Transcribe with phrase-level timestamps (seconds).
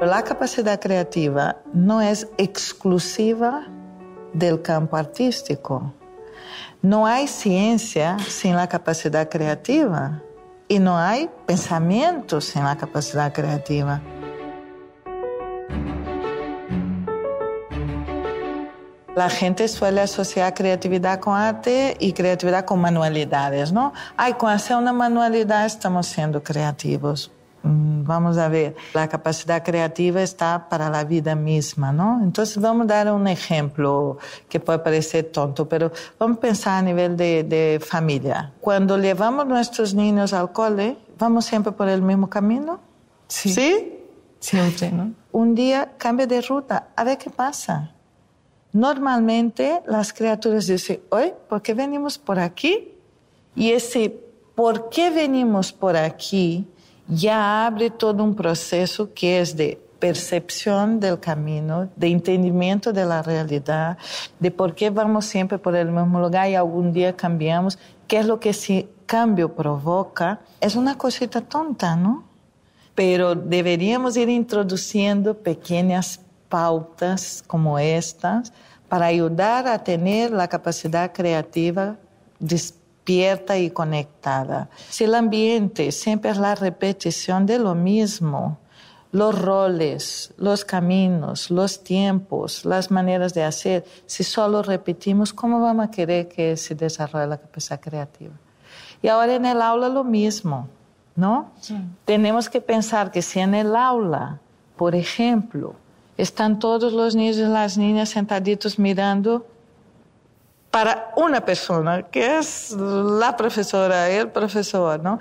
[0.00, 3.66] La capacidad creativa no es exclusiva
[4.32, 5.92] del campo artístico.
[6.80, 10.22] No hay ciencia sin la capacidad creativa
[10.68, 14.00] y no hay pensamiento sin la capacidad creativa.
[19.14, 23.92] La gente suele asociar creatividad con arte y creatividad con manualidades, ¿no?
[24.16, 27.30] Ay, con hacer una manualidad estamos siendo creativos.
[27.62, 32.20] Mm, vamos a ver, la capacidad creativa está para la vida misma, ¿no?
[32.22, 34.18] Entonces vamos a dar un ejemplo
[34.48, 38.52] que puede parecer tonto, pero vamos a pensar a nivel de, de familia.
[38.60, 42.80] Cuando llevamos nuestros niños al cole, ¿vamos siempre por el mismo camino?
[43.28, 43.52] Sí.
[43.52, 43.96] ¿Sí?
[44.38, 45.12] Siempre, ¿no?
[45.32, 47.92] Un día cambia de ruta, a ver qué pasa.
[48.72, 52.94] Normalmente las criaturas dicen, hoy, ¿por qué venimos por aquí?
[53.54, 56.66] Y ese ¿por qué venimos por aquí?
[57.10, 63.22] Ya abre todo un proceso que es de percepción del camino, de entendimiento de la
[63.22, 63.98] realidad,
[64.38, 68.26] de por qué vamos siempre por el mismo lugar y algún día cambiamos, qué es
[68.26, 70.40] lo que ese cambio provoca.
[70.60, 72.24] Es una cosita tonta, ¿no?
[72.94, 78.52] Pero deberíamos ir introduciendo pequeñas pautas como estas
[78.88, 81.96] para ayudar a tener la capacidad creativa
[83.00, 84.68] despierta y conectada.
[84.88, 88.58] Si el ambiente siempre es la repetición de lo mismo,
[89.12, 95.86] los roles, los caminos, los tiempos, las maneras de hacer, si solo repetimos, ¿cómo vamos
[95.86, 98.34] a querer que se desarrolle la capacidad creativa?
[99.02, 100.68] Y ahora en el aula lo mismo,
[101.16, 101.50] ¿no?
[101.60, 101.76] Sí.
[102.04, 104.38] Tenemos que pensar que si en el aula,
[104.76, 105.74] por ejemplo,
[106.16, 109.46] están todos los niños y las niñas sentaditos mirando
[110.70, 115.18] para una persona, que es la profesora, el profesor, ¿no?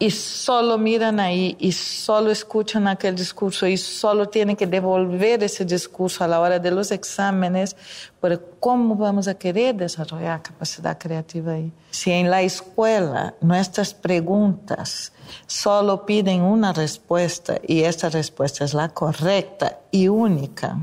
[0.00, 5.64] Y solo miran ahí y solo escuchan aquel discurso y solo tienen que devolver ese
[5.64, 7.74] discurso a la hora de los exámenes,
[8.20, 11.72] pero ¿cómo vamos a querer desarrollar capacidad creativa ahí?
[11.90, 15.12] Si en la escuela nuestras preguntas
[15.48, 20.78] solo piden una respuesta y esta respuesta es la correcta y única,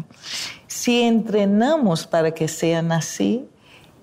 [0.68, 3.48] si entrenamos para que sean así,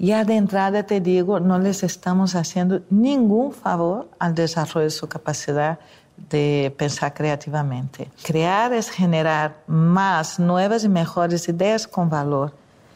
[0.02, 5.08] ya de entrada te digo, no les estamos haciendo ningún favor al desarrollo de su
[5.08, 5.78] capacidad
[6.16, 8.10] de pensar creativamente.
[8.24, 12.52] Crear es generar más nuevas y mejores ideas con valor.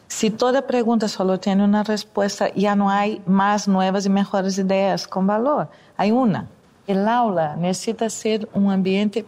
[0.09, 5.07] Si toda pregunta solo tiene una respuesta, ya no hay más nuevas y mejores ideas
[5.07, 5.69] con valor.
[5.95, 6.49] Hay una.
[6.87, 9.25] El aula necesita ser un ambiente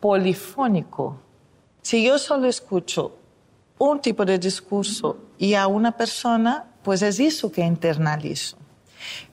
[0.00, 1.18] polifónico.
[1.82, 3.16] Si yo solo escucho
[3.78, 8.56] un tipo de discurso y a una persona, pues es eso que internalizo.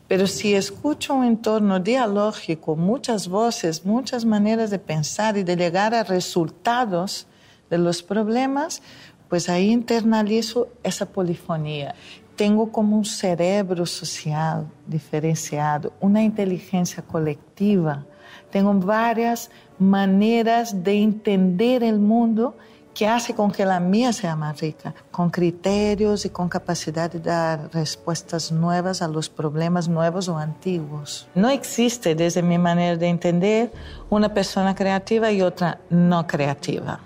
[0.08, 5.94] Pero si escucho un entorno dialógico, muchas voces, muchas maneras de pensar y de llegar
[5.94, 7.28] a resultados
[7.69, 8.81] de los problemas,
[9.30, 11.94] pues ahí internalizo esa polifonía.
[12.36, 18.03] Tengo como un cerebro social diferenciado, una inteligencia colectiva.
[18.50, 22.58] Tengo varias maneras de entender el mundo
[22.94, 27.20] que hace con que la mía sea más rica, con criterios y con capacidad de
[27.20, 31.28] dar respuestas nuevas a los problemas nuevos o antiguos.
[31.36, 33.72] No existe, desde mi manera de entender,
[34.09, 37.00] una persona creativa y otra no creativa.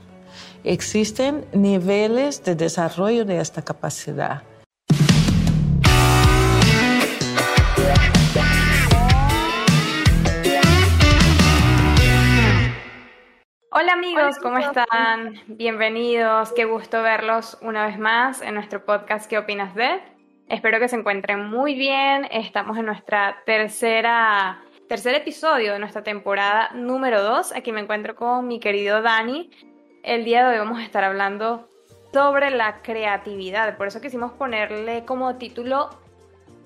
[0.64, 4.44] Existen niveles de desarrollo de esta capacidad.
[13.80, 15.36] Hola amigos, ¿cómo están?
[15.46, 20.02] Bienvenidos, qué gusto verlos una vez más en nuestro podcast ¿Qué opinas de?
[20.50, 22.28] Espero que se encuentren muy bien.
[22.32, 27.52] Estamos en nuestra tercera tercer episodio de nuestra temporada número 2.
[27.56, 29.52] Aquí me encuentro con mi querido Dani.
[30.02, 31.70] El día de hoy vamos a estar hablando
[32.12, 33.78] sobre la creatividad.
[33.78, 35.92] Por eso quisimos ponerle como título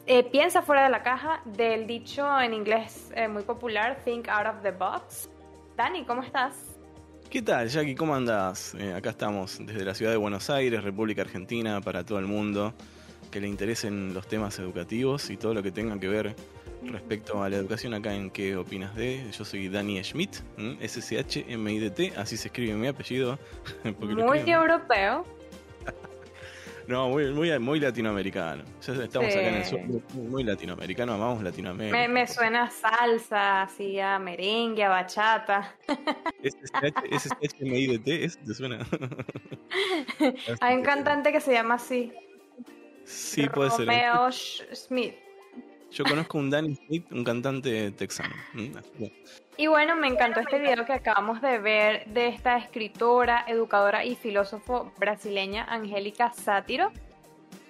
[0.06, 4.48] eh, Piensa fuera de la caja del dicho en inglés eh, muy popular Think out
[4.48, 5.30] of the box.
[5.76, 6.71] Dani, ¿cómo estás?
[7.32, 7.96] ¿Qué tal, Jackie?
[7.96, 8.76] ¿Cómo andás?
[8.78, 12.74] Eh, acá estamos desde la ciudad de Buenos Aires, República Argentina, para todo el mundo
[13.32, 16.36] que le interesen los temas educativos y todo lo que tenga que ver
[16.84, 19.32] respecto a la educación acá en ¿Qué opinas de?
[19.32, 20.40] Yo soy Dani Schmidt,
[20.82, 23.40] S-C-H-M-I-D-T, así se escribe mi apellido.
[24.02, 25.26] Muy europeo.
[26.92, 28.66] No, muy, muy, muy latinoamericano.
[28.82, 29.80] estamos acá en el sur,
[30.14, 31.98] muy, latinoamericano, amamos Latinoamérica.
[31.98, 35.74] Me, me, suena salsa, así a merengue, a bachata.
[36.44, 38.86] SHMIDT, ¿eso te suena?
[40.60, 42.12] Hay un cantante que se llama así.
[43.06, 43.88] Sí, puede ser.
[43.88, 45.16] Romeo Smith.
[45.92, 48.34] Yo conozco un Danny Smith, un cantante texano.
[49.58, 54.16] Y bueno, me encantó este video que acabamos de ver de esta escritora, educadora y
[54.16, 56.92] filósofo brasileña Angélica Sátiro.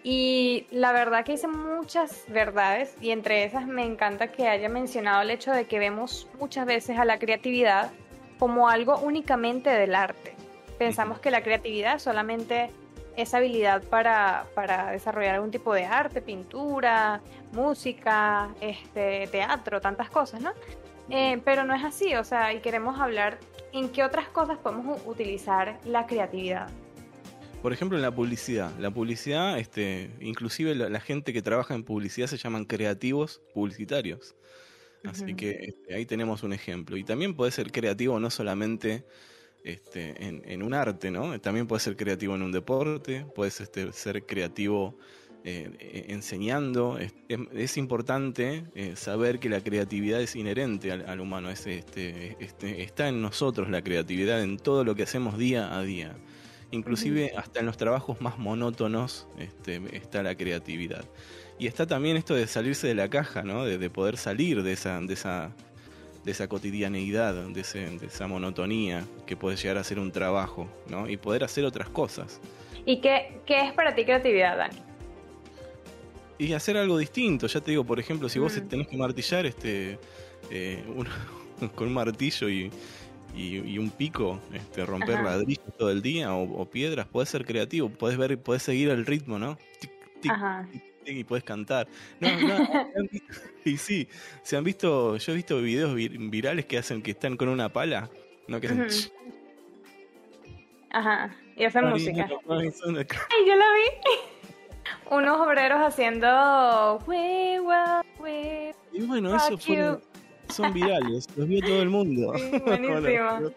[0.03, 5.21] Y la verdad que dice muchas verdades y entre esas me encanta que haya mencionado
[5.21, 7.91] el hecho de que vemos muchas veces a la creatividad
[8.37, 10.35] como algo únicamente del arte.
[10.77, 12.71] Pensamos que la creatividad solamente
[13.15, 14.45] esa habilidad para,
[14.91, 17.21] desarrollar algún tipo de arte, pintura,
[17.51, 20.51] música, este, teatro, tantas cosas, ¿no?
[21.09, 23.37] Eh, pero no es así, o sea, y queremos hablar
[23.73, 26.69] en qué otras cosas podemos utilizar la creatividad.
[27.61, 28.71] Por ejemplo, en la publicidad.
[28.79, 34.35] La publicidad, este, inclusive la, gente que trabaja en publicidad se llaman creativos publicitarios.
[35.03, 36.97] Así que este, ahí tenemos un ejemplo.
[36.97, 39.03] Y también puede ser creativo no solamente
[39.63, 41.39] este, en, un arte, ¿no?
[41.39, 44.97] También puede ser creativo en un deporte, puedes este, ser creativo
[45.43, 46.97] eh, e, enseñando.
[46.97, 53.07] Es, importante eh, saber que la creatividad es inherente al, humano, es, este, este, está
[53.07, 56.15] en nosotros la creatividad, en todo lo que hacemos día a día.
[56.71, 61.05] Inclusive hasta en los trabajos más monótonos este, está la creatividad.
[61.59, 63.65] Y está también esto de salirse de la caja, ¿no?
[63.65, 65.53] de, de poder salir de esa, de esa
[66.23, 71.09] de esa cotidianeidad, de, esa monotonía que puede llegar a ser un trabajo, ¿no?
[71.09, 72.39] Y poder hacer otras cosas.
[72.85, 74.77] ¿Y qué, qué es para ti creatividad, Dani?
[76.37, 78.67] Y hacer algo distinto, ya te digo, por ejemplo, si vos mm.
[78.67, 79.99] tenés que martillar este
[80.49, 80.83] eh,
[81.75, 82.71] con un martillo y,
[83.35, 88.17] y, un pico, este, romper ladrillos todo el día o, piedras, podés ser creativo, podés
[88.17, 89.57] ver, podés seguir el ritmo, ¿no?
[90.29, 90.67] Ajá
[91.17, 91.87] y puedes cantar.
[92.19, 92.87] No, no,
[93.65, 94.07] y sí,
[94.43, 98.09] se han visto, yo he visto videos virales que hacen que están con una pala,
[98.47, 98.59] ¿no?
[98.59, 98.87] Que hacen...
[100.91, 102.27] Ajá, y hacen música.
[102.49, 104.11] Ay, yo la vi.
[105.09, 106.99] Unos obreros haciendo...
[108.93, 109.99] y bueno, eso fue
[110.51, 112.33] son virales, los vio todo el mundo.
[112.65, 113.51] buenísimo.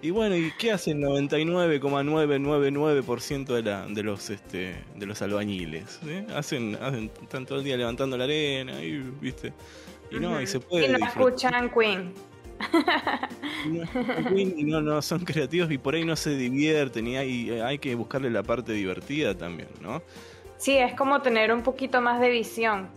[0.00, 5.98] Y bueno, ¿y qué hacen 99,999% de, la, de los este de los albañiles?
[6.06, 6.24] ¿eh?
[6.34, 9.52] Hacen, hacen están todo el día levantando la arena y viste.
[10.10, 10.86] Y no, y se puede.
[10.86, 12.14] Y no escuchan Queen.
[14.36, 17.94] y no, no, son creativos y por ahí no se divierten y hay, hay que
[17.94, 20.02] buscarle la parte divertida también, ¿no?
[20.58, 22.88] Sí, es como tener un poquito más de visión,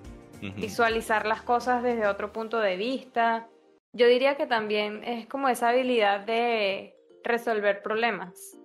[0.58, 3.48] visualizar las cosas desde otro punto de vista,
[3.94, 8.58] yo diría que también es como esa habilidad de resolver problemas,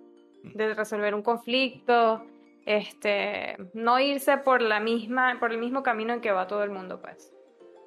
[0.43, 2.25] de resolver un conflicto,
[2.65, 6.69] este, no irse por la misma, por el mismo camino en que va todo el
[6.69, 7.31] mundo, pues.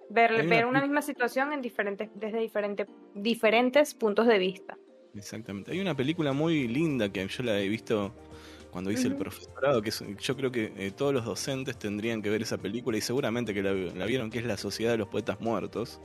[0.09, 4.77] Ver, ver una misma situación en diferentes, desde diferentes, diferentes puntos de vista.
[5.15, 5.73] Exactamente.
[5.73, 8.13] Hay una película muy linda que yo la he visto
[8.71, 12.43] cuando hice el profesorado, que yo creo que eh, todos los docentes tendrían que ver
[12.43, 15.41] esa película y seguramente que la, la, vieron, que es La Sociedad de los Poetas
[15.41, 16.01] Muertos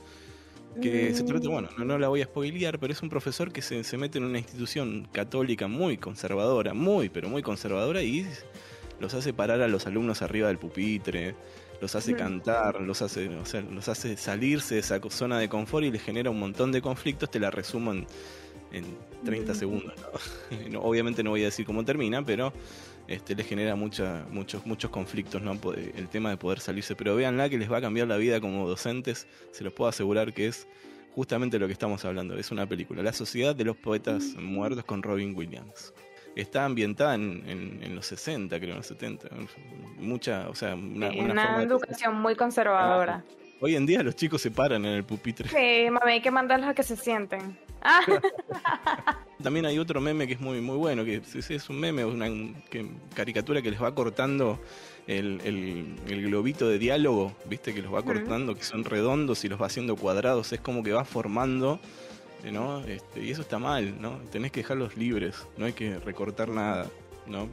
[0.80, 3.82] que se trata, bueno, no, la voy a spoilear, pero es un profesor que se,
[3.82, 8.26] se, mete en una institución católica muy conservadora, muy, pero muy conservadora, y
[9.00, 11.34] los hace parar a los alumnos arriba del pupitre,
[11.80, 15.84] los hace cantar, los hace, o sea, los hace salirse de esa zona de confort
[15.84, 18.06] y les genera un montón de conflictos, te la resumo en,
[18.76, 18.84] en
[19.24, 19.94] 30 segundos.
[20.80, 22.52] obviamente no voy a decir cómo termina, pero
[23.08, 25.58] este, les genera mucha, muchos, muchos conflictos, ¿no?
[25.74, 26.94] El tema de poder salirse.
[26.94, 30.32] Pero véanla que les va a cambiar la vida como docentes, se los puedo asegurar
[30.32, 30.66] que es
[31.14, 32.36] justamente lo que estamos hablando.
[32.36, 35.94] Es una película, La Sociedad de los Poetas Muertos con Robin Williams.
[36.34, 39.28] Está ambientada en, los 60, creo, en los 70.
[39.98, 43.24] Mucha, o sea, una, una, educación muy conservadora.
[43.60, 45.48] Hoy en día los chicos se paran en el pupitre.
[45.48, 47.56] Sí, mami, hay que mandarlos a que se sienten.
[49.42, 52.26] También hay otro meme que es muy muy bueno, que es, un meme, una
[53.14, 54.60] caricatura que les va cortando
[55.06, 59.66] el, globito de diálogo, viste, que los va cortando, que son redondos y los va
[59.66, 61.78] haciendo cuadrados, es como que va formando,
[62.50, 62.80] ¿no?
[62.80, 64.18] Este, y eso está mal, ¿no?
[64.32, 66.86] Tenés que dejarlos libres, no hay que recortar nada,
[67.26, 67.48] ¿no?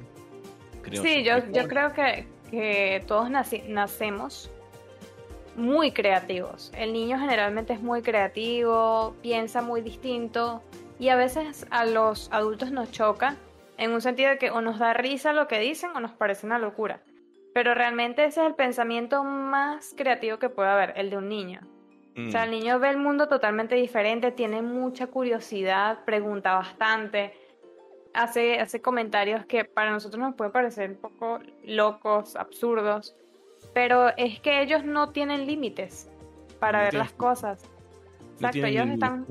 [0.91, 4.49] sí, yo, yo creo que, que todos nacemos
[5.55, 6.71] muy creativos.
[6.75, 10.63] El niño generalmente es muy creativo, piensa muy distinto
[10.99, 13.35] y a veces a los adultos nos choca
[13.77, 16.45] en un sentido de que o nos da risa lo que dicen o nos parece
[16.45, 17.01] una locura.
[17.53, 21.61] Pero realmente ese es el pensamiento más creativo que puede haber, el de un niño.
[22.15, 22.53] O sea, el mm.
[22.53, 27.33] niño ve el mundo totalmente diferente, tiene mucha curiosidad, pregunta bastante,
[28.13, 33.15] hace, hace comentarios que para nosotros nos pueden parecer un poco locos, absurdos,
[33.73, 36.09] pero es que ellos no tienen límites
[36.59, 37.63] para ver las cosas.
[38.35, 39.25] Exacto, ellos están...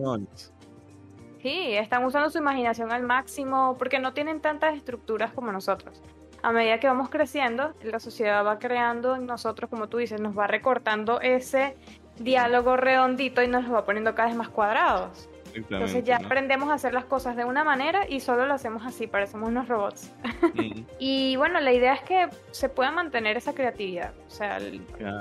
[1.40, 6.00] Sí, están usando su imaginación al máximo porque no tienen tantas estructuras como nosotros.
[6.42, 10.36] a medida que vamos creciendo, la sociedad va creando en nosotros, como tú dices, nos
[10.36, 11.76] va recortando ese
[12.18, 15.28] diálogo redondito y nos lo va poniendo cada vez más cuadrados.
[15.54, 19.06] Entonces ya aprendemos a hacer las cosas de una manera y solo lo hacemos así,
[19.06, 20.12] parecemos unos robots.
[20.54, 20.82] Mm.
[20.98, 24.12] y bueno, la idea es que se pueda mantener esa creatividad.
[24.26, 24.58] O sea,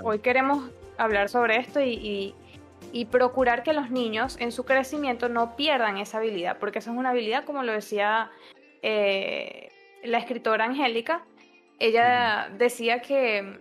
[0.03, 2.35] hoy queremos hablar sobre esto y,
[2.91, 6.97] y, procurar que los niños en su crecimiento no pierdan esa habilidad, porque esa es
[6.97, 8.29] una habilidad, como lo decía
[8.81, 9.69] eh,
[10.03, 11.23] la escritora Angélica,
[11.79, 13.59] ella decía que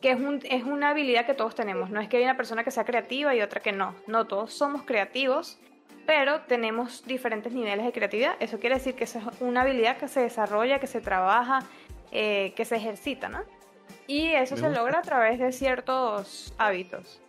[0.00, 1.90] que es, un, es una habilidad que todos tenemos.
[1.90, 3.94] No es que hay una persona que sea creativa y otra que no.
[4.06, 5.58] No, todos somos creativos,
[6.06, 8.34] pero tenemos diferentes niveles de creatividad.
[8.40, 11.60] Eso quiere decir que es una habilidad que se desarrolla, que se trabaja,
[12.12, 13.40] eh, que se ejercita, ¿no?
[14.06, 17.20] Y eso se logra a través de ciertos hábitos.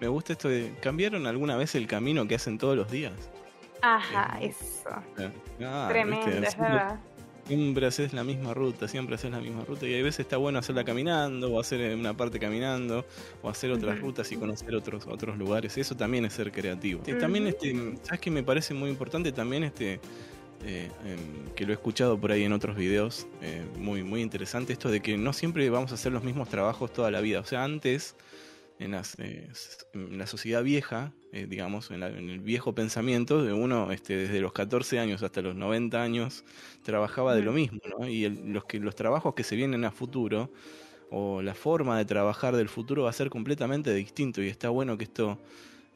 [0.00, 3.12] Me gusta esto de, ¿cambiaron alguna vez el camino que hacen todos los días?
[3.82, 4.88] Ajá, eh, eso.
[5.60, 6.98] Ah, Tremendo, es verdad
[7.46, 10.58] siempre haces la misma ruta, siempre haces la misma ruta y a veces está bueno
[10.58, 13.04] hacerla caminando o hacer una parte caminando
[13.42, 15.76] o hacer otras rutas y conocer otros otros lugares.
[15.76, 17.02] Eso también es ser creativo.
[17.20, 20.00] También este, sabes que me parece muy importante también este
[20.64, 24.72] eh, em, que lo he escuchado por ahí en otros videos, eh, muy muy interesante
[24.72, 27.40] esto de que no siempre vamos a hacer los mismos trabajos toda la vida.
[27.40, 28.16] O sea, antes
[28.84, 29.48] en, eh,
[29.92, 34.98] la sociedad vieja, eh, digamos, en, el viejo pensamiento, de uno este, desde los 14
[34.98, 36.44] años hasta los 90 años
[36.82, 38.08] trabajaba de lo mismo, ¿no?
[38.08, 40.50] Y los, que, los trabajos que se vienen a futuro,
[41.10, 44.98] o la forma de trabajar del futuro va a ser completamente distinto y está bueno
[44.98, 45.38] que esto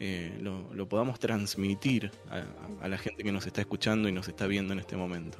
[0.00, 4.72] eh, lo, podamos transmitir a, la gente que nos está escuchando y nos está viendo
[4.72, 5.38] en este momento.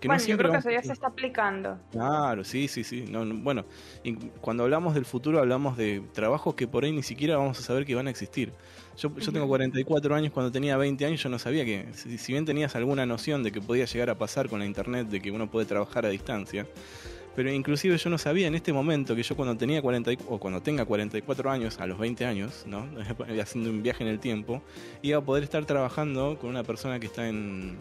[0.00, 1.78] Que bueno, yo creo que eso ya se está aplicando.
[1.90, 3.04] Claro, sí, sí, sí.
[3.08, 3.64] No, bueno,
[4.04, 7.62] y cuando hablamos del futuro hablamos de trabajos que por ahí ni siquiera vamos a
[7.62, 8.52] saber que van a existir.
[8.96, 12.32] Yo, yo tengo 44 años, cuando tenía 20 años yo no sabía que, si, si
[12.32, 15.32] bien tenías alguna noción de que podía llegar a pasar con la internet, de que
[15.32, 16.66] uno puede trabajar a distancia,
[17.36, 20.62] pero inclusive yo no sabía en este momento que yo cuando tenía 40 o cuando
[20.62, 22.88] tenga 44 años, a los 20 años, ¿no?
[23.40, 24.62] haciendo un viaje en el tiempo,
[25.02, 27.76] iba a poder estar trabajando con una persona que está en,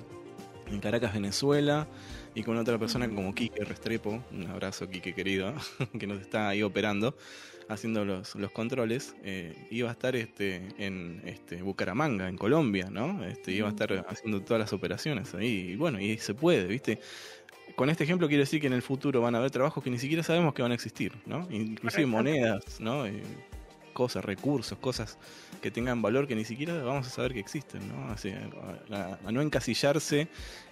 [0.67, 1.87] en Caracas, Venezuela,
[2.35, 5.53] y con otra persona como Quique Restrepo, un abrazo Quique querido,
[5.97, 7.15] que nos está ahí operando,
[7.69, 13.23] haciendo los, los controles, eh, iba a estar este, en este, Bucaramanga, en Colombia, ¿no?
[13.23, 16.99] Este, iba a estar haciendo todas las operaciones ahí, y bueno, y se puede, ¿viste?
[17.75, 19.99] Con este ejemplo quiero decir que en el futuro van a haber trabajos que ni
[19.99, 21.47] siquiera sabemos que van a existir, ¿no?
[21.51, 23.05] Inclusive monedas, ¿no?
[23.05, 23.21] Eh,
[23.95, 25.17] cosas, recursos, cosas
[25.61, 28.13] que tengan valor que ni siquiera vamos a saber que existen, ¿no?
[28.95, 30.27] a, no encasillarse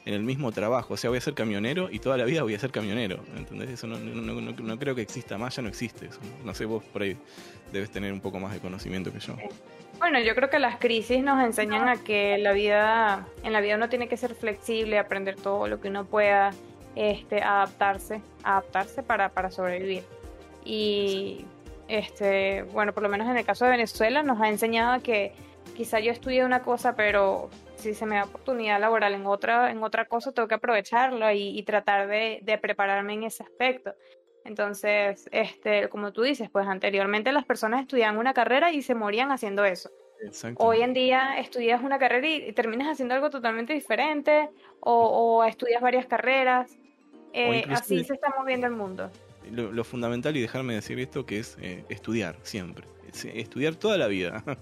[0.06, 0.94] en el mismo trabajo.
[0.94, 3.70] O sea, voy a ser camionero y toda la vida voy a ser camionero, ¿entendés?
[3.70, 6.20] Eso no, no, no, creo que exista más, ya no existe eso.
[6.44, 6.54] ¿no?
[6.54, 7.18] sé, vos por ahí
[7.72, 9.38] debes tener un poco más de conocimiento que yo.
[10.00, 13.78] Bueno, yo creo que las crisis nos enseñan a que la vida, en la vida
[13.78, 16.52] uno tiene que ser flexible, aprender todo lo que uno pueda
[16.96, 20.04] este, adaptarse, adaptarse para, para sobrevivir.
[20.66, 21.46] Y
[21.88, 25.34] este, bueno, por lo menos en el caso de Venezuela nos ha enseñado que
[25.76, 29.84] quizá yo estudié una cosa, pero si se me da oportunidad laboral en otra, en
[29.84, 33.94] otra cosa, tengo que aprovecharlo y, tratar de, de, prepararme en ese aspecto.
[34.46, 39.32] Entonces, este, como tú dices, pues anteriormente las personas estudiaban una carrera y se morían
[39.32, 39.90] haciendo eso.
[40.58, 45.82] Hoy en día estudias una carrera y terminas haciendo algo totalmente diferente o, o estudias
[45.82, 46.72] varias carreras
[47.34, 49.10] eh, así se está moviendo el mundo.
[49.52, 52.86] Lo, fundamental, y dejarme decir esto, que es eh, estudiar siempre.
[53.34, 54.44] estudiar toda la vida.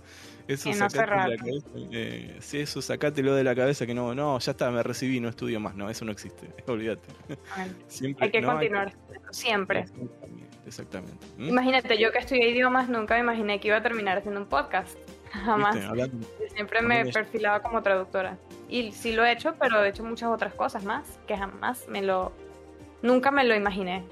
[0.48, 4.52] Eso, no de la cabeza, eh, eso sacátelo de la cabeza que no, no, ya
[4.52, 5.76] está, me recibí, no estudio más.
[5.76, 6.50] No, eso no existe.
[6.68, 7.04] Olvídate.
[8.20, 8.92] hay que continuar,
[9.30, 9.86] siempre.
[10.66, 11.26] Exactamente.
[11.38, 11.50] ¿Mm?
[11.50, 14.98] Imagínate, yo que estudié idiomas nunca me imaginé que iba a terminar haciendo un podcast.
[15.32, 15.78] Jamás.
[16.54, 18.38] siempre me perfilaba como traductora.
[18.68, 22.02] Y sí lo he hecho, pero he hecho muchas otras cosas más que jamás me
[22.02, 22.34] lo
[23.02, 24.04] Nunca me lo imaginé.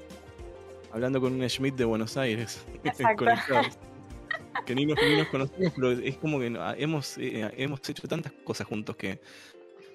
[0.91, 2.65] Hablando con un Schmidt de Buenos Aires.
[4.65, 8.96] que ni nos, conocemos, pero es como que hemos, eh, hemos hecho tantas cosas juntos
[8.96, 9.19] que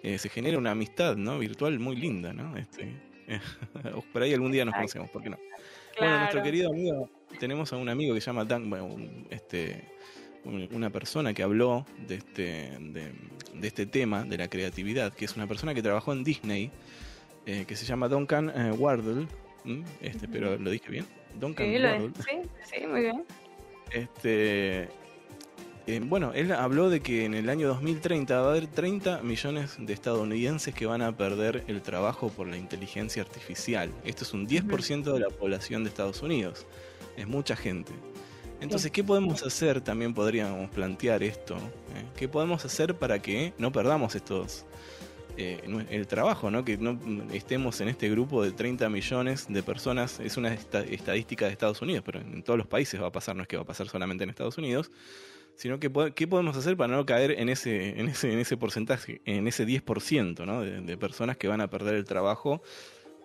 [0.02, 1.38] eh, se genera una amistad ¿no?
[1.38, 2.56] virtual muy linda, ¿no?
[2.56, 2.94] Este,
[4.12, 5.38] por ahí algún día nos conocemos, ¿por qué no?
[5.98, 7.08] Bueno, nuestro querido amigo,
[7.38, 8.68] tenemos a un amigo que se llama Dan,
[9.30, 9.84] este,
[10.44, 12.42] una persona que habló de este,
[12.80, 13.12] de,
[13.54, 16.72] de este tema, de la creatividad, que es una persona que trabajó en Disney
[17.46, 19.26] eh, que se llama Duncan eh, Wardle.
[20.00, 21.06] Este, pero lo dije bien.
[21.38, 22.12] Duncan sí, Wardle.
[22.24, 23.24] Sí, sí, muy bien.
[23.90, 24.88] Este,
[25.86, 29.76] eh, bueno, él habló de que en el año 2030 va a haber 30 millones
[29.78, 33.90] de estadounidenses que van a perder el trabajo por la inteligencia artificial.
[34.04, 36.66] Esto es un 10% de la población de Estados Unidos.
[37.18, 37.92] Es mucha gente.
[38.62, 39.82] Entonces, ¿qué podemos hacer?
[39.82, 41.56] También podríamos plantear esto.
[42.16, 44.64] ¿Qué podemos hacer para que no perdamos estos
[45.36, 46.64] eh, el trabajo, ¿no?
[46.64, 46.98] Que no
[47.32, 52.02] estemos en este grupo de 30 millones de personas, es una estadística de Estados Unidos,
[52.06, 54.24] pero en todos los países va a pasar, no es que va a pasar solamente
[54.24, 54.90] en Estados Unidos,
[55.56, 59.20] sino que qué podemos hacer para no caer en ese, en ese, en ese porcentaje,
[59.24, 60.62] en ese 10% ¿no?
[60.62, 62.62] de, personas que van a perder el trabajo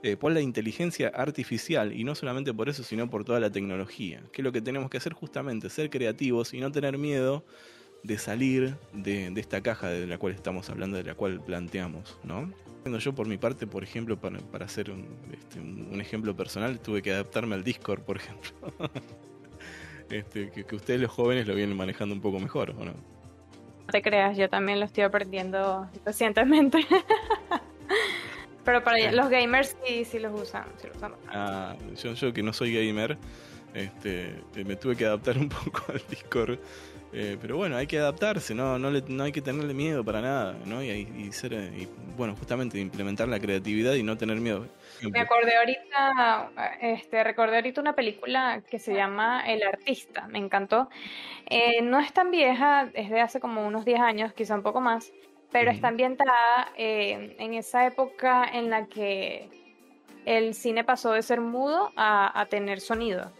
[0.01, 4.23] eh, por la inteligencia artificial, y no solamente por eso, sino por toda la tecnología.
[4.31, 7.43] Que es lo que tenemos que hacer justamente, ser creativos y no tener miedo
[8.03, 12.51] de salir de, esta caja de la cual estamos hablando, de la cual planteamos, ¿no?
[12.97, 14.91] Yo por mi parte, por ejemplo, para, hacer
[15.31, 18.51] este, un, ejemplo personal, tuve que adaptarme al Discord, por ejemplo.
[20.09, 22.93] este, que, ustedes los jóvenes lo vienen manejando un poco mejor, ¿o no?
[22.93, 26.79] No te creas, yo también lo estoy aprendiendo recientemente.
[28.65, 30.65] Pero para los gamers sí, sí los usan.
[30.77, 31.13] Sí los usan.
[31.27, 33.17] Ah, yo, yo que no soy gamer,
[33.73, 34.35] este,
[34.65, 36.59] me tuve que adaptar un poco al Discord
[37.11, 40.55] eh, pero bueno, hay que adaptarse, no, no, no hay que tenerle miedo para nada,
[40.65, 40.83] ¿no?
[40.83, 44.67] Y, ser, y, bueno, justamente implementar la creatividad y no tener miedo.
[45.01, 50.89] Me acordé ahorita, este, recordé ahorita una película que se llama El Artista, me encantó.
[51.49, 54.79] Eh, no es tan vieja, es de hace como unos 10 años, quizá un poco
[54.79, 55.11] más,
[55.51, 59.49] pero está ambientada eh, en esa época en la que
[60.25, 63.31] el cine pasó de ser mudo a, a tener sonido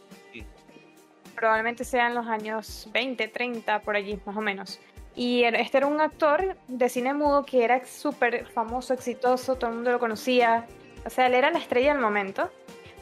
[1.39, 4.79] probablemente sean los años 20, 30, por allí más o menos.
[5.15, 9.77] Y este era un actor de cine mudo que era súper famoso, exitoso, todo el
[9.77, 10.67] mundo lo conocía.
[11.05, 12.49] O sea, él era la estrella del momento.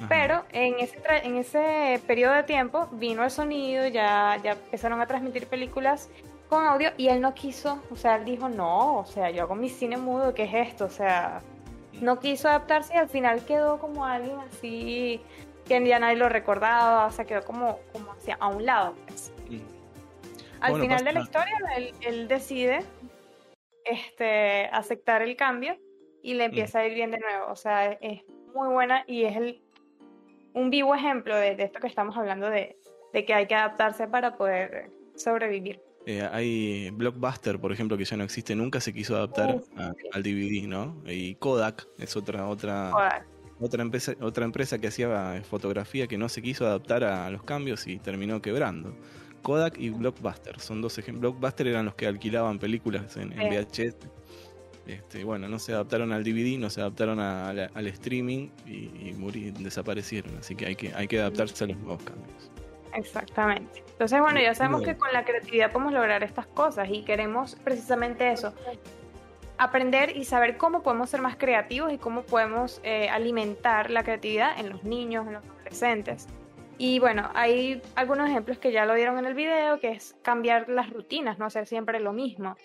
[0.08, 5.08] Pero en ese, en ese periodo de tiempo vino el sonido, ya, ya empezaron a
[5.08, 6.12] transmitir películas
[6.50, 9.56] con audio y él no quiso, o sea, él dijo, no, o sea, yo hago
[9.56, 10.86] mi cine mudo, ¿qué es esto?
[10.86, 11.42] O sea,
[12.00, 15.20] no quiso adaptarse y al final quedó como alguien así
[15.68, 18.96] que ya nadie lo recordaba, o sea, quedó como, como hacia a un lado.
[19.08, 19.34] Pues.
[20.60, 21.56] Al final de la historia,
[22.02, 22.80] él, decide
[23.86, 25.78] este, aceptar el cambio
[26.24, 27.52] y le empieza a ir bien de nuevo.
[27.52, 28.24] O sea, es
[28.56, 29.62] muy buena y es el,
[30.54, 32.78] un vivo ejemplo de, esto que estamos hablando de,
[33.14, 35.82] que hay que adaptarse para poder sobrevivir.
[36.06, 39.62] Eh, hay Blockbuster, por ejemplo, que ya no existe, nunca se quiso adaptar
[40.14, 40.96] al DVD, ¿no?
[41.06, 43.26] Y Kodak es otra otra
[43.60, 47.88] otra empresa, otra empresa que hacía fotografía que no se quiso adaptar a, los cambios
[47.88, 48.96] y terminó quebrando.
[49.42, 51.34] Kodak y Blockbuster son dos ejemplos.
[51.34, 53.96] Blockbuster eran los que alquilaban películas en, VHS.
[54.88, 59.12] Este, bueno, no se adaptaron al DVD, no se adaptaron al streaming y,
[59.52, 60.38] desaparecieron.
[60.38, 62.52] Así que hay, que hay que adaptarse a los nuevos cambios.
[62.94, 63.84] Exactamente.
[63.92, 68.32] Entonces, bueno, ya sabemos que con la creatividad podemos lograr estas cosas y queremos precisamente
[68.32, 68.54] eso,
[69.58, 74.60] aprender y saber cómo podemos ser más creativos y cómo podemos eh, alimentar la creatividad
[74.60, 76.28] en los niños, en los adolescentes.
[76.78, 80.70] Y bueno, hay algunos ejemplos que ya lo dieron en el video, que es cambiar
[80.70, 82.56] las rutinas, no hacer siempre lo mismo.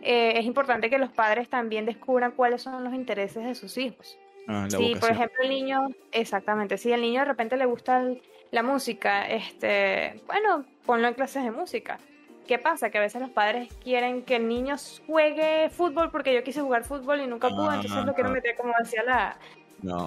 [0.00, 4.18] Eh, es importante que los padres también descubran cuáles son los intereses de sus hijos.
[4.48, 8.04] Ah, si, por ejemplo, el niño, exactamente, si el niño de repente le gusta
[8.50, 11.98] la música, este, bueno, ponlo en clases de música.
[12.46, 12.90] ¿Qué pasa?
[12.90, 14.76] Que a veces los padres quieren que el niño
[15.06, 18.72] juegue fútbol porque yo quise jugar fútbol y nunca pude, entonces lo quiero meter como
[18.78, 19.36] decía la,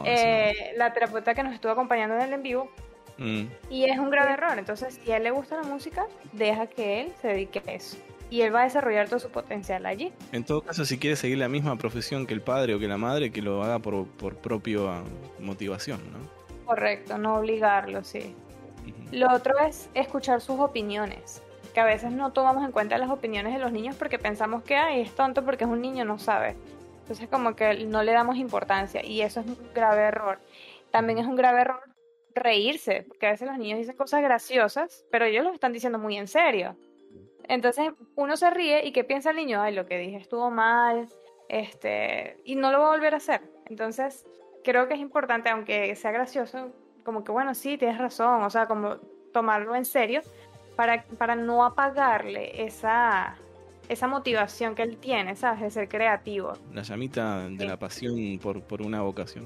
[0.05, 2.71] eh, la terapeuta que nos estuvo acompañando en el en vivo.
[3.17, 3.45] Mm.
[3.69, 4.57] Y es un grave error.
[4.57, 7.97] Entonces, si a él le gusta la música, deja que él se dedique a eso.
[8.29, 10.11] Y él va a desarrollar todo su potencial allí.
[10.31, 12.97] En todo caso, si quiere seguir la misma profesión que el padre o que la
[12.97, 15.03] madre, que lo haga por, por propia
[15.39, 16.65] motivación, ¿no?
[16.65, 18.35] Correcto, no obligarlo, sí.
[19.11, 21.41] Lo otro es escuchar sus opiniones
[21.75, 24.77] que a veces no tomamos en cuenta las opiniones de los niños porque pensamos que
[24.77, 26.55] Ay, es tonto porque es un niño, no sabe.
[27.01, 30.39] Entonces como que no le damos importancia y eso es un grave error.
[30.89, 31.81] También es un grave error
[32.33, 36.15] reírse, porque a veces los niños dicen cosas graciosas, pero ellos lo están diciendo muy
[36.15, 36.77] en serio.
[37.43, 39.61] Entonces uno se ríe y ¿qué piensa el niño?
[39.61, 41.09] Ay, lo que dije estuvo mal,
[41.49, 43.41] este, y no lo va a volver a hacer.
[43.65, 44.25] Entonces
[44.63, 46.71] creo que es importante, aunque sea gracioso,
[47.03, 48.97] como que bueno, sí, tienes razón, o sea, como
[49.35, 50.21] tomarlo en serio,
[50.75, 53.35] para, para no apagarle esa,
[53.89, 55.61] esa motivación que él tiene, ¿sabes?
[55.61, 56.53] De ser creativo.
[56.73, 59.45] La llamita de la pasión por, por una vocación.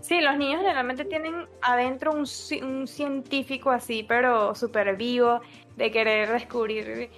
[0.00, 2.26] Sí, los niños generalmente tienen adentro un,
[2.62, 5.40] un científico así, pero súper vivo,
[5.76, 7.10] de querer descubrir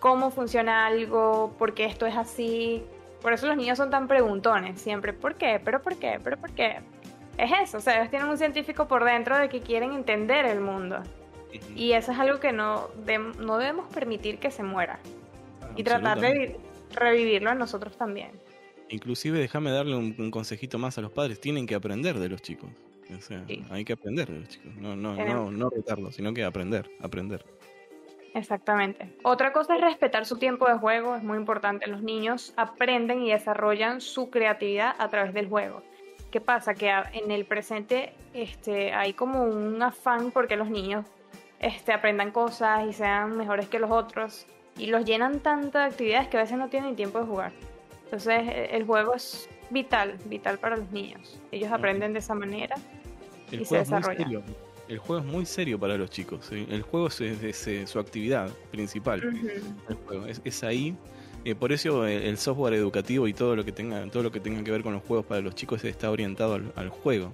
[0.00, 2.82] cómo funciona algo, por qué esto es así.
[3.22, 5.14] Por eso los niños son tan preguntones siempre.
[5.14, 5.60] ¿Por qué?
[5.64, 6.20] ¿Pero por qué?
[6.22, 6.80] ¿Pero por qué?
[7.38, 10.60] Es eso, o sea, ellos tienen un científico por dentro de que quieren entender el
[10.60, 11.02] mundo.
[11.74, 12.88] Y eso es algo que no,
[13.38, 14.98] no debemos permitir que se muera.
[15.76, 16.58] Y tratar de
[16.92, 18.30] revivirlo a nosotros también.
[18.88, 22.70] Inclusive déjame darle un, consejito más a los padres, tienen que aprender de los chicos.
[23.70, 27.44] hay que aprender de los chicos, no, no, no, no retarlos, sino que aprender, aprender.
[28.34, 29.12] Exactamente.
[29.22, 31.86] Otra cosa es respetar su tiempo de juego, es muy importante.
[31.86, 35.82] Los niños aprenden y desarrollan su creatividad a través del juego.
[36.32, 36.74] ¿Qué pasa?
[36.74, 41.06] Que en el presente este, hay como un afán porque los niños
[41.66, 44.46] este, aprendan cosas y sean mejores que los otros
[44.76, 47.52] y los llenan tanto de actividades que a veces no tienen tiempo de jugar.
[48.04, 51.40] Entonces e, el juego es vital, vital para los niños.
[51.52, 52.76] Ellos aprenden de esa manera
[53.50, 54.44] y se desarrollan
[54.88, 56.50] el juego es muy serio para los chicos.
[56.52, 59.22] El juego es, su actividad principal.
[60.44, 60.94] es, ahí.
[61.44, 64.64] Eh, por eso el, software educativo y todo lo que tenga todo lo que tenga
[64.64, 67.32] que ver con los juegos para los chicos está orientado al, juego.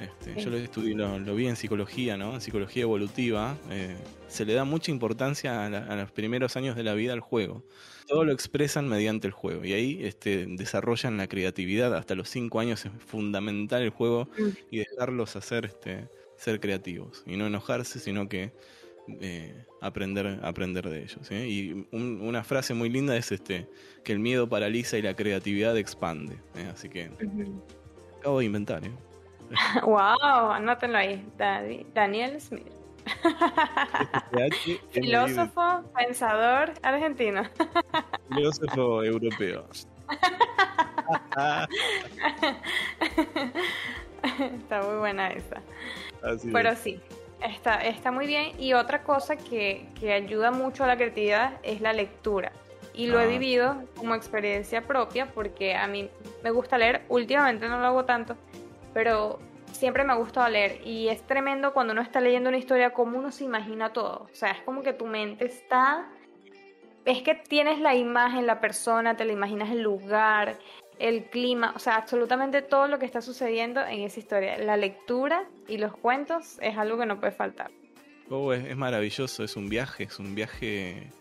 [0.00, 2.34] Este, yo lo, estudié, lo, vi en psicología, ¿no?
[2.34, 3.56] En psicología evolutiva.
[3.70, 3.96] Eh,
[4.28, 7.64] se le da mucha importancia a, los primeros años de la vida al juego.
[8.06, 9.64] Todo lo expresan mediante el juego.
[9.64, 11.94] Y ahí este, desarrollan la creatividad.
[11.94, 14.48] Hasta los 5 años es fundamental el juego mm.
[14.70, 18.52] y dejarlos hacer este, ser creativos y no enojarse, sino que
[19.20, 21.30] eh, aprender, aprender de ellos.
[21.30, 23.68] Y una frase muy linda es este
[24.04, 26.38] que el miedo paraliza y la creatividad expande.
[26.54, 26.68] ¿eh?
[26.72, 27.10] Así que
[28.18, 28.84] acabo de inventar.
[28.84, 28.90] ¿eh?
[29.82, 31.26] wow, anótenlo ahí.
[31.94, 32.72] Daniel Smith.
[34.90, 37.44] Filósofo, pensador argentino.
[38.28, 39.64] Filósofo europeo.
[44.22, 45.62] Está muy buena esa.
[46.52, 47.00] Pero sí,
[47.42, 48.60] está, está muy bien.
[48.60, 52.52] Y otra cosa que, ayuda mucho a la creatividad es la lectura.
[52.94, 53.28] Y lo he ah.
[53.28, 56.08] vivido como experiencia propia porque a mí
[56.42, 57.02] me gusta leer.
[57.08, 58.36] Últimamente no lo hago tanto,
[58.96, 59.38] pero
[59.72, 60.80] siempre me ha gustado leer.
[60.82, 64.26] Y es tremendo cuando uno está leyendo una historia, como uno se imagina todo.
[64.32, 66.08] O sea, es como que tu mente está
[67.04, 70.58] es que tienes la imagen, la persona, te la imaginas el lugar,
[70.98, 74.56] el clima, o sea, absolutamente todo lo que está sucediendo en esa historia.
[74.56, 77.70] La lectura y los cuentos es algo que no puede faltar.
[78.30, 81.12] Oh, es, maravilloso, es un viaje, es un viaje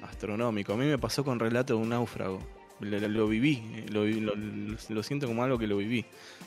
[0.00, 0.72] astronómico.
[0.72, 2.38] A mí me pasó con Relato de un náufrago.
[2.82, 6.04] Lo, viví, lo, siento como algo que lo viví.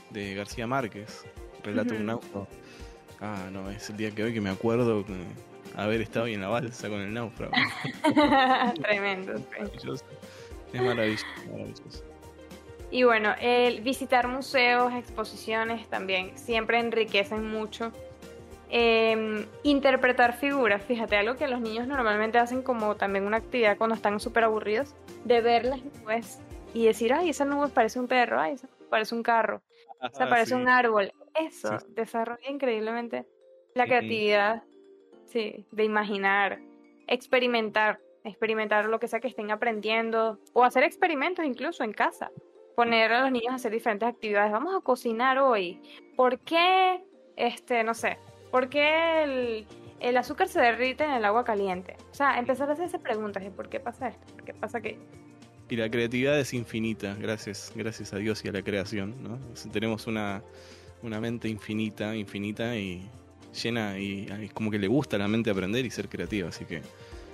[0.09, 1.25] De García Márquez,
[1.63, 2.47] Relato de un náufrago.
[3.21, 5.05] Ah, no, es el día que hoy que me acuerdo
[5.75, 7.53] haber estado ahí en la balsa con el náufrago.
[8.81, 9.33] Tremendo.
[10.73, 12.03] Es maravilloso, maravilloso.
[12.91, 17.91] Y bueno, el visitar museos, exposiciones también siempre enriquecen mucho.
[18.69, 23.95] Em, interpretar figuras, fíjate, algo que los niños normalmente hacen como también una actividad cuando
[23.95, 26.41] están súper aburridos, de ver las nubes
[26.73, 29.61] y decir, ay, esa nube parece un perro, ay, esa parece un carro,
[30.01, 31.13] esa parece un árbol.
[31.35, 33.25] Eso desarrolla increíblemente
[33.75, 34.63] la creatividad,
[35.25, 36.59] sí, de imaginar,
[37.07, 42.31] experimentar, experimentar lo que sea que estén aprendiendo o hacer experimentos incluso en casa
[42.75, 44.51] poner a los niños a hacer diferentes actividades.
[44.51, 45.81] Vamos a cocinar hoy.
[46.15, 47.03] ¿Por qué,
[47.37, 48.17] este, no sé,
[48.55, 49.65] por qué
[49.99, 51.97] el, azúcar se derrite en el agua caliente?
[52.09, 55.01] O sea, empezar a hacerse preguntas de por qué pasa esto, por qué pasa aquello.
[55.67, 59.37] Y la creatividad es infinita, gracias, gracias a Dios y a la creación, ¿no?
[59.73, 60.41] Tenemos una,
[61.03, 63.09] una mente infinita, infinita y
[63.61, 66.63] llena y, es como que le gusta a la mente aprender y ser creativa, así
[66.63, 66.81] que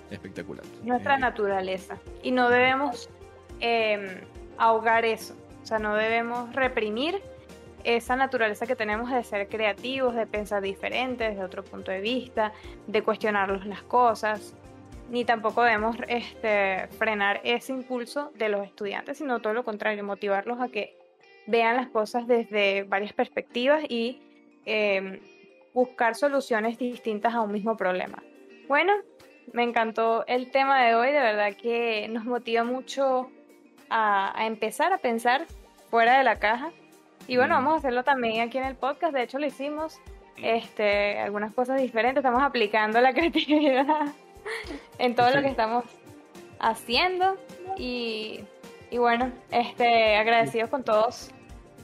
[0.09, 0.65] espectacular.
[0.81, 1.99] Nuestra eh, naturaleza.
[2.23, 3.11] Y no debemos
[3.59, 4.23] eh,
[4.57, 5.35] ahogar eso.
[5.61, 7.21] O sea, no debemos reprimir
[7.83, 12.51] esa naturaleza que tenemos de ser creativos, de pensar diferentes, desde otro punto de vista,
[12.87, 14.55] de cuestionarlos las cosas,
[15.09, 20.59] ni tampoco debemos este, frenar ese impulso de los estudiantes, sino todo lo contrario, motivarlos
[20.61, 20.97] a que
[21.47, 24.21] vean las cosas desde varias perspectivas y
[24.65, 25.19] em,
[25.73, 28.23] buscar soluciones distintas a un mismo problema.
[28.67, 28.93] Bueno,
[29.53, 33.29] me encantó el tema de hoy, de verdad que nos motiva mucho
[33.89, 35.45] a, empezar a pensar
[35.89, 36.71] fuera de la caja.
[37.31, 39.13] Y bueno, vamos a hacerlo también aquí en el podcast.
[39.13, 40.01] De hecho, lo hicimos.
[40.35, 42.17] Este, algunas cosas diferentes.
[42.17, 44.07] Estamos aplicando la creatividad
[44.99, 45.85] en todo lo que estamos
[46.59, 47.37] haciendo.
[47.77, 48.41] Y,
[48.89, 51.31] y bueno, este, agradecidos con todos.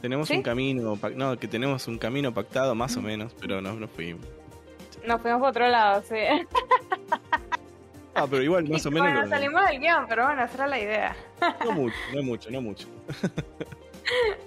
[0.02, 3.90] Tenemos un camino, no, que tenemos un camino pactado más o menos, pero no nos
[3.90, 4.28] fuimos.
[5.06, 6.18] Nos fuimos por otro lado, sí.
[8.16, 9.14] Ah, pero igual, más o menos.
[9.14, 11.16] Bueno, salimos del guion, pero bueno, esa era la idea.
[11.64, 12.88] No mucho, no mucho, no mucho.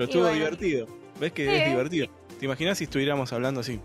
[0.00, 0.86] Pero estuvo divertido.
[1.20, 2.08] ¿Ves que es divertido?
[2.38, 3.78] ¿Te imaginas si estuviéramos hablando así?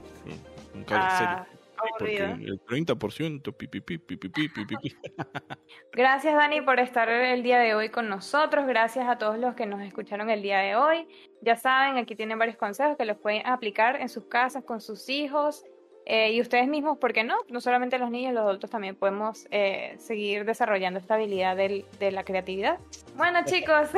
[0.73, 2.25] Un ah, aburrido.
[2.27, 3.99] el 30% pi, pi,
[5.91, 8.65] Gracias Dani por estar el día de hoy con nosotros.
[8.65, 11.05] Gracias a todos los que nos escucharon el día de hoy.
[11.41, 15.09] Ya saben, aquí tienen varios consejos que los pueden aplicar en sus casas con sus
[15.09, 15.65] hijos
[16.05, 17.35] eh, y ustedes mismos, ¿por qué no?
[17.49, 22.23] No solamente los niños, los adultos también podemos eh, seguir desarrollando esta habilidad de la
[22.23, 22.79] creatividad.
[23.15, 23.89] Bueno chicos,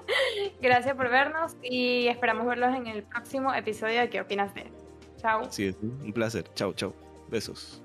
[0.60, 4.70] gracias por vernos y esperamos verlos en el próximo episodio de ¿Qué opinas de?
[5.16, 5.50] Chao.
[5.50, 6.44] Sí, un placer.
[6.54, 6.92] Chao, chao.
[7.28, 7.82] Besos.